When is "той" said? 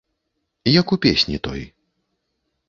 1.49-1.61